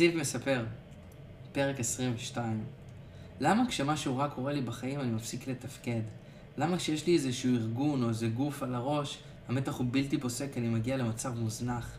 זיו 0.00 0.12
מספר, 0.14 0.64
פרק 1.52 1.80
22. 1.80 2.64
למה 3.40 3.68
כשמשהו 3.68 4.16
רע 4.16 4.28
קורה 4.28 4.52
לי 4.52 4.60
בחיים 4.60 5.00
אני 5.00 5.10
מפסיק 5.10 5.48
לתפקד? 5.48 6.00
למה 6.58 6.76
כשיש 6.76 7.06
לי 7.06 7.14
איזשהו 7.14 7.54
ארגון 7.54 8.02
או 8.02 8.08
איזה 8.08 8.28
גוף 8.28 8.62
על 8.62 8.74
הראש, 8.74 9.18
המתח 9.48 9.74
הוא 9.74 9.86
בלתי 9.90 10.18
פוסק, 10.18 10.56
אני 10.56 10.68
מגיע 10.68 10.96
למצב 10.96 11.38
מוזנח? 11.38 11.98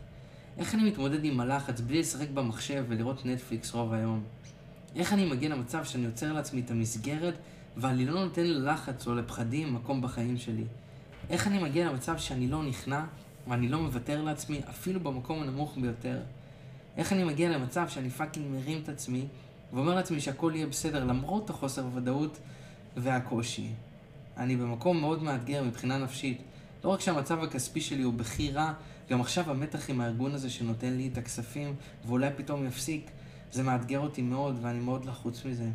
איך 0.58 0.74
אני 0.74 0.84
מתמודד 0.84 1.24
עם 1.24 1.40
הלחץ 1.40 1.80
בלי 1.80 2.00
לשחק 2.00 2.28
במחשב 2.34 2.84
ולראות 2.88 3.26
נטפליקס 3.26 3.74
רוב 3.74 3.92
היום? 3.92 4.24
איך 4.96 5.12
אני 5.12 5.24
מגיע 5.24 5.48
למצב 5.48 5.84
שאני 5.84 6.04
יוצר 6.04 6.32
לעצמי 6.32 6.60
את 6.60 6.70
המסגרת 6.70 7.34
ואני 7.76 8.06
לא 8.06 8.24
נותן 8.24 8.44
ללחץ 8.44 9.06
או 9.06 9.14
לפחדים 9.14 9.74
מקום 9.74 10.02
בחיים 10.02 10.38
שלי? 10.38 10.64
איך 11.30 11.46
אני 11.46 11.58
מגיע 11.58 11.90
למצב 11.90 12.18
שאני 12.18 12.48
לא 12.48 12.62
נכנע 12.62 13.04
ואני 13.48 13.68
לא 13.68 13.80
מוותר 13.80 14.22
לעצמי 14.22 14.60
אפילו 14.70 15.00
במקום 15.00 15.42
הנמוך 15.42 15.78
ביותר? 15.80 16.18
איך 16.96 17.12
אני 17.12 17.24
מגיע 17.24 17.50
למצב 17.50 17.88
שאני 17.88 18.10
fucking 18.10 18.46
מרים 18.50 18.80
את 18.82 18.88
עצמי 18.88 19.26
ואומר 19.72 19.94
לעצמי 19.94 20.20
שהכל 20.20 20.52
יהיה 20.54 20.66
בסדר 20.66 21.04
למרות 21.04 21.50
החוסר 21.50 21.82
הוודאות 21.82 22.38
והקושי. 22.96 23.68
אני 24.36 24.56
במקום 24.56 25.00
מאוד 25.00 25.22
מאתגר 25.22 25.62
מבחינה 25.62 25.98
נפשית. 25.98 26.42
לא 26.84 26.90
רק 26.90 27.00
שהמצב 27.00 27.42
הכספי 27.42 27.80
שלי 27.80 28.02
הוא 28.02 28.14
בכי 28.14 28.50
רע, 28.50 28.72
גם 29.10 29.20
עכשיו 29.20 29.50
המתח 29.50 29.90
עם 29.90 30.00
הארגון 30.00 30.34
הזה 30.34 30.50
שנותן 30.50 30.92
לי 30.92 31.08
את 31.12 31.18
הכספים 31.18 31.74
ואולי 32.06 32.28
פתאום 32.36 32.66
יפסיק, 32.66 33.10
זה 33.52 33.62
מאתגר 33.62 34.00
אותי 34.00 34.22
מאוד 34.22 34.58
ואני 34.62 34.78
מאוד 34.80 35.04
לחוץ 35.04 35.44
מזה. 35.44 35.68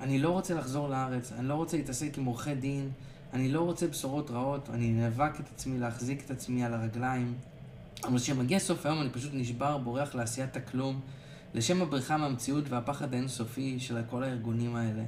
אני 0.00 0.18
לא 0.18 0.30
רוצה 0.30 0.54
לחזור 0.54 0.88
לארץ, 0.88 1.32
אני 1.32 1.48
לא 1.48 1.54
רוצה 1.54 1.76
להתעסק 1.76 2.18
עם 2.18 2.24
עורכי 2.24 2.54
דין, 2.54 2.90
אני 3.32 3.48
לא 3.48 3.60
רוצה 3.60 3.86
בשורות 3.86 4.30
רעות, 4.30 4.70
אני 4.70 4.92
נאבק 4.92 5.40
את 5.40 5.48
עצמי 5.54 5.78
להחזיק 5.78 6.24
את 6.24 6.30
עצמי 6.30 6.64
על 6.64 6.74
הרגליים. 6.74 7.34
אבל 8.04 8.18
כשמגיע 8.18 8.58
סוף 8.58 8.86
היום 8.86 9.00
אני 9.00 9.10
פשוט 9.10 9.30
נשבר, 9.34 9.78
בורח 9.78 10.14
לעשיית 10.14 10.56
הכלום, 10.56 11.00
לשם 11.54 11.82
הבריחה 11.82 12.16
מהמציאות 12.16 12.64
והפחד 12.68 13.14
האינסופי 13.14 13.80
של 13.80 14.02
כל 14.10 14.22
הארגונים 14.22 14.76
האלה. 14.76 15.02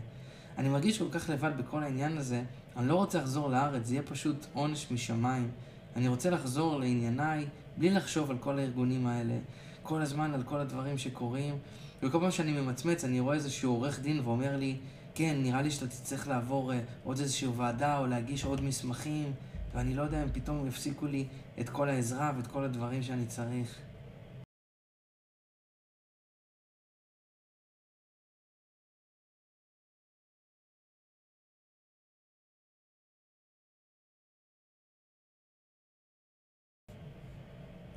אני 0.59 0.69
מרגיש 0.69 0.99
כל 0.99 1.11
כך 1.11 1.31
לבד 1.31 1.51
בכל 1.59 1.83
העניין 1.83 2.19
הזה, 2.19 2.43
אני 2.77 2.89
לא 2.89 2.95
רוצה 2.95 3.19
לחזור 3.19 3.51
לארץ, 3.51 3.87
זה 3.87 3.95
יהיה 3.95 4.03
פשוט 4.03 4.47
עונש 4.53 4.91
משמיים. 4.91 5.51
אני 5.97 6.09
רוצה 6.09 6.31
לחזור 6.31 6.81
לענייניי 6.81 7.47
בלי 7.77 7.91
לחשוב 7.91 8.31
על 8.31 8.39
כל 8.39 8.59
הארגונים 8.59 9.07
האלה, 9.07 9.34
כל 9.83 10.03
הזמן 10.03 10.34
על 10.34 10.43
כל 10.43 10.61
הדברים 10.61 10.99
שקורים, 10.99 11.55
וכל 12.03 12.21
פעם 12.21 12.31
שאני 12.31 12.61
ממצמץ 12.61 13.05
אני 13.05 13.21
רואה 13.21 13.34
איזשהו 13.34 13.73
עורך 13.73 14.01
דין 14.01 14.21
ואומר 14.21 14.57
לי, 14.57 14.77
כן, 15.15 15.37
נראה 15.43 15.62
לי 15.62 15.71
שאתה 15.71 15.87
תצטרך 15.87 16.29
לעבור 16.29 16.73
אה, 16.73 16.81
עוד 17.05 17.19
איזושהי 17.19 17.49
ועדה 17.49 17.99
או 17.99 18.07
להגיש 18.07 18.45
עוד 18.45 18.65
מסמכים, 18.65 19.33
ואני 19.73 19.95
לא 19.95 20.03
יודע 20.03 20.23
אם 20.23 20.29
פתאום 20.33 20.67
יפסיקו 20.67 21.07
לי 21.07 21.27
את 21.61 21.69
כל 21.69 21.89
העזרה 21.89 22.33
ואת 22.37 22.47
כל 22.47 22.65
הדברים 22.65 23.03
שאני 23.03 23.27
צריך. 23.27 23.79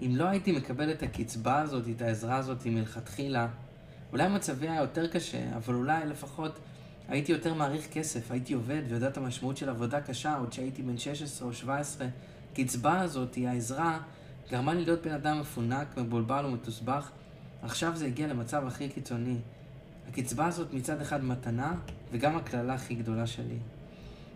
אם 0.01 0.15
לא 0.15 0.27
הייתי 0.27 0.51
מקבל 0.51 0.91
את 0.91 1.03
הקצבה 1.03 1.61
הזאת, 1.61 1.83
את 1.95 2.01
העזרה 2.01 2.35
הזאת 2.35 2.65
מלכתחילה, 2.65 3.47
אולי 4.11 4.27
מצבי 4.29 4.69
היה 4.69 4.81
יותר 4.81 5.07
קשה, 5.07 5.55
אבל 5.57 5.73
אולי 5.73 6.05
לפחות 6.05 6.59
הייתי 7.07 7.31
יותר 7.31 7.53
מעריך 7.53 7.87
כסף, 7.91 8.31
הייתי 8.31 8.53
עובד 8.53 8.81
ויודע 8.89 9.07
את 9.07 9.17
המשמעות 9.17 9.57
של 9.57 9.69
עבודה 9.69 10.01
קשה 10.01 10.35
עוד 10.37 10.53
שהייתי 10.53 10.81
בן 10.81 10.97
16 10.97 11.47
או 11.47 11.53
17. 11.53 12.07
הקצבה 12.51 13.01
הזאת, 13.01 13.37
העזרה, 13.47 13.99
גרמה 14.51 14.73
לי 14.73 14.85
להיות 14.85 15.01
בן 15.01 15.11
אדם 15.11 15.39
מפונק, 15.39 15.97
מבולבל 15.97 16.45
ומתוסבך. 16.45 17.11
עכשיו 17.61 17.95
זה 17.95 18.05
הגיע 18.05 18.27
למצב 18.27 18.67
הכי 18.67 18.89
קיצוני. 18.89 19.37
הקצבה 20.09 20.45
הזאת 20.45 20.73
מצד 20.73 21.01
אחד 21.01 21.23
מתנה, 21.23 21.75
וגם 22.11 22.37
הקללה 22.37 22.73
הכי 22.73 22.95
גדולה 22.95 23.27
שלי. 23.27 23.57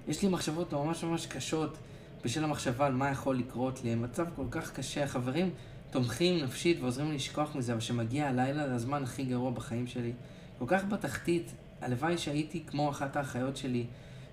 יש 0.07 0.21
לי 0.21 0.29
מחשבות 0.29 0.73
ממש 0.73 1.03
ממש 1.03 1.25
קשות 1.25 1.77
בשל 2.25 2.43
המחשבה 2.43 2.85
על 2.85 2.93
מה 2.93 3.09
יכול 3.09 3.37
לקרות 3.37 3.83
לי. 3.83 3.95
מצב 3.95 4.25
כל 4.35 4.45
כך 4.51 4.71
קשה. 4.71 5.03
החברים 5.03 5.49
תומכים 5.91 6.43
נפשית 6.43 6.77
ועוזרים 6.81 7.09
לי 7.09 7.15
לשכוח 7.15 7.55
מזה, 7.55 7.71
אבל 7.71 7.81
כשמגיע 7.81 8.27
הלילה 8.27 8.67
זה 8.67 8.75
הזמן 8.75 9.03
הכי 9.03 9.23
גרוע 9.23 9.51
בחיים 9.51 9.87
שלי. 9.87 10.13
כל 10.59 10.65
כך 10.67 10.85
בתחתית, 10.85 11.51
הלוואי 11.85 12.17
שהייתי 12.17 12.63
כמו 12.67 12.89
אחת 12.89 13.15
האחיות 13.15 13.57
שלי, 13.57 13.85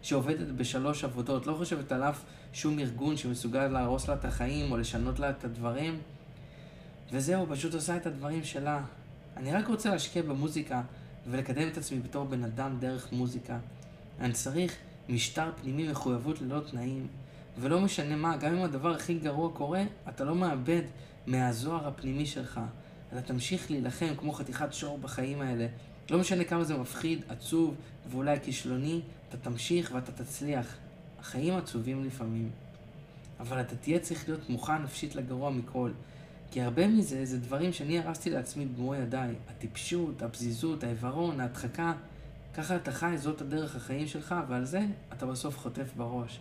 שעובדת 0.03 0.47
בשלוש 0.47 1.05
עבודות, 1.05 1.47
לא 1.47 1.55
חושבת 1.55 1.93
על 1.93 2.03
אף 2.03 2.25
שום 2.53 2.79
ארגון 2.79 3.17
שמסוגל 3.17 3.69
להרוס 3.69 4.09
לה 4.09 4.15
את 4.15 4.25
החיים 4.25 4.73
או 4.73 4.77
לשנות 4.77 5.19
לה 5.19 5.31
את 5.31 5.45
הדברים. 5.45 5.99
וזהו, 7.13 7.47
פשוט 7.51 7.75
עושה 7.75 7.97
את 7.97 8.07
הדברים 8.07 8.45
שלה. 8.45 8.81
אני 9.37 9.53
רק 9.53 9.69
רוצה 9.69 9.91
להשקיע 9.91 10.23
במוזיקה 10.23 10.83
ולקדם 11.27 11.69
את 11.69 11.79
עצמי 11.79 11.99
בתור 11.99 12.25
בן 12.25 12.45
אדם 12.45 12.77
דרך 12.81 13.13
מוזיקה. 13.13 13.59
אני 14.21 14.33
צריך 14.33 14.77
משטר 15.09 15.51
פנימי 15.63 15.89
מחויבות 15.89 16.41
ללא 16.41 16.61
תנאים. 16.71 17.07
ולא 17.59 17.81
משנה 17.81 18.17
מה, 18.17 18.37
גם 18.37 18.55
אם 18.55 18.63
הדבר 18.63 18.95
הכי 18.95 19.15
גרוע 19.15 19.53
קורה, 19.53 19.83
אתה 20.09 20.25
לא 20.25 20.35
מאבד 20.35 20.83
מהזוהר 21.27 21.89
הפנימי 21.89 22.27
שלך. 22.27 22.61
אתה 23.13 23.23
תמשיך 23.23 23.71
להילחם 23.71 24.15
כמו 24.19 24.33
חתיכת 24.33 24.73
שור 24.73 24.99
בחיים 24.99 25.41
האלה. 25.41 25.67
לא 26.11 26.19
משנה 26.19 26.45
כמה 26.45 26.65
זה 26.65 26.77
מפחיד, 26.77 27.23
עצוב 27.29 27.75
ואולי 28.11 28.41
כישלוני, 28.43 29.01
אתה 29.29 29.37
תמשיך 29.37 29.91
ואתה 29.95 30.13
תצליח. 30.13 30.77
החיים 31.21 31.55
עצובים 31.55 32.05
לפעמים. 32.05 32.51
אבל 33.41 33.61
אתה 33.61 33.77
תהיה 33.77 33.99
צריך 33.99 34.29
להיות 34.29 34.51
מוכן 34.51 34.83
נפשית 34.83 35.15
לגרוע 35.15 35.51
מכל. 35.51 35.91
כי 36.51 36.61
הרבה 36.61 36.87
מזה 36.87 37.25
זה 37.25 37.39
דברים 37.39 37.73
שאני 37.73 37.99
הרסתי 37.99 38.31
לעצמי 38.31 38.67
במו 38.67 38.95
ידיי. 38.95 39.35
הטיפשות, 39.49 40.23
הפזיזות, 40.23 40.85
העיוורון, 40.85 41.41
ההדחקה. 41.41 41.93
ככה 42.55 42.77
אתה 42.77 42.93
חי, 42.93 43.15
זאת 43.17 43.41
הדרך 43.41 43.77
החיים 43.77 44.07
שלך, 44.07 44.35
ועל 44.49 44.65
זה 44.65 44.81
אתה 45.13 45.27
בסוף 45.27 45.59
חוטף 45.59 45.93
בראש. 45.97 46.41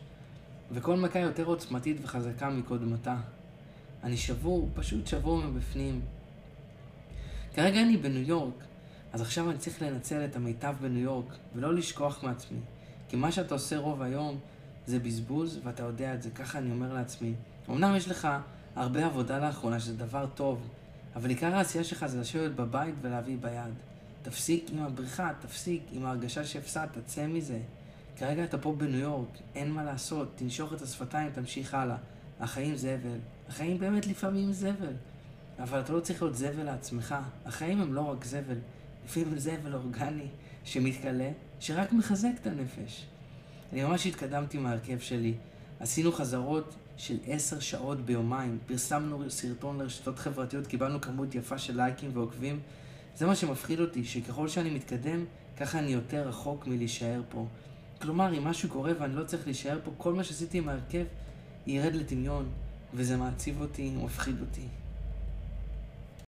וכל 0.72 0.98
מכה 0.98 1.20
יותר 1.20 1.46
עוצמתית 1.46 1.98
וחזקה 2.04 2.50
מקודמתה. 2.50 3.18
אני 4.04 4.18
שבור, 4.18 4.70
פשוט 4.74 5.08
שבור 5.08 5.38
מבפנים. 5.38 6.02
כרגע 7.54 7.82
אני 7.82 7.98
בניו 7.98 8.22
יורק, 8.22 8.54
אז 9.14 9.22
עכשיו 9.22 9.50
אני 9.50 9.58
צריך 9.58 9.82
לנצל 9.82 10.26
את 10.26 10.36
המיטב 10.36 10.76
בניו 10.82 11.02
יורק, 11.02 11.36
ולא 11.56 11.74
לשכוח 11.74 12.24
מעצמי. 12.24 12.60
כי 13.10 13.16
מה 13.16 13.32
שאתה 13.32 13.54
עושה 13.54 13.78
רוב 13.78 14.02
היום 14.02 14.40
זה 14.86 15.00
בזבוז, 15.00 15.60
ואתה 15.64 15.84
יודע 15.84 16.14
את 16.14 16.22
זה, 16.22 16.30
ככה 16.30 16.58
אני 16.58 16.72
אומר 16.72 16.94
לעצמי. 16.94 17.34
אמנם 17.70 17.96
יש 17.96 18.08
לך 18.08 18.28
הרבה 18.76 19.06
עבודה 19.06 19.40
לאחרונה, 19.40 19.80
שזה 19.80 19.98
דבר 19.98 20.26
טוב, 20.36 20.68
אבל 21.16 21.30
עיקר 21.30 21.56
העשייה 21.56 21.84
שלך 21.84 22.06
זה 22.06 22.20
לשבת 22.22 22.52
בבית 22.52 22.96
ולהביא 23.02 23.38
ביד. 23.42 23.74
תפסיק 24.22 24.70
עם 24.74 24.84
הבריחה, 24.84 25.32
תפסיק 25.42 25.84
עם 25.92 26.06
ההרגשה 26.06 26.46
שהפסדת, 26.46 26.98
תצא 26.98 27.28
מזה. 27.28 27.60
כרגע 28.18 28.44
אתה 28.44 28.58
פה 28.58 28.76
בניו 28.78 29.00
יורק, 29.00 29.28
אין 29.56 29.72
מה 29.72 29.84
לעשות, 29.84 30.32
תנשוך 30.36 30.74
את 30.74 30.82
השפתיים, 30.82 31.30
תמשיך 31.32 31.74
הלאה. 31.74 31.96
החיים 32.40 32.76
זבל. 32.76 33.18
החיים 33.50 33.80
באמת 33.80 34.08
לפעמים 34.08 34.54
זבל. 34.54 34.94
אבל 35.60 35.80
אתה 35.80 35.94
לא 35.94 36.00
צריך 36.00 36.22
להיות 36.22 36.36
זבל 36.36 36.64
לעצמך. 36.64 37.16
החיים 37.46 37.82
הם 37.82 37.94
לא 37.94 38.02
רק 38.02 38.26
זבל. 38.26 38.58
לפעמים 39.06 39.40
זבל 39.40 39.74
אורגני 39.74 40.28
שמתכלה, 40.64 41.30
שרק 41.60 41.94
מחזק 41.94 42.32
את 42.42 42.48
הנפש. 42.48 43.06
אני 43.74 43.84
ממש 43.84 44.08
התקדמתי 44.08 44.58
מהרכב 44.58 45.00
שלי. 45.00 45.34
עשינו 45.80 46.12
חזרות 46.12 46.76
של 46.98 47.18
עשר 47.28 47.60
שעות 47.60 48.06
ביומיים. 48.06 48.58
פרסמנו 48.68 49.30
סרטון 49.30 49.78
לרשתות 49.78 50.20
חברתיות, 50.20 50.68
קיבלנו 50.68 51.02
כמות 51.02 51.36
יפה 51.36 51.58
של 51.58 51.78
לייקים 51.78 52.12
ועוקבים. 52.14 52.60
זה 53.16 53.26
מה 53.26 53.36
שמפחיד 53.36 53.80
אותי, 53.80 54.04
שככל 54.04 54.48
שאני 54.48 54.70
מתקדם, 54.70 55.26
ככה 55.58 55.80
אני 55.80 55.92
יותר 55.92 56.28
רחוק 56.28 56.68
מלהישאר 56.68 57.22
פה. 57.30 57.48
כלומר, 58.02 58.38
אם 58.38 58.44
משהו 58.44 58.70
קורה 58.70 58.92
ואני 59.00 59.16
לא 59.16 59.24
צריך 59.24 59.46
להישאר 59.46 59.80
פה, 59.84 59.92
כל 59.98 60.14
מה 60.14 60.24
שעשיתי 60.24 60.58
עם 60.58 60.70
ההרכב 60.70 61.06
ירד 61.68 61.96
לטמיון, 61.96 62.50
וזה 62.94 63.18
מעציב 63.18 63.62
אותי 63.62 63.94
ומפחיד 63.98 64.42
אותי. 64.42 64.68